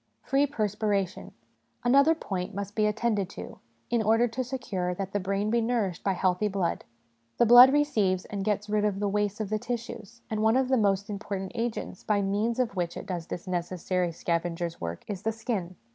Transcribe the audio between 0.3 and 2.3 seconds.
Perspiration. Another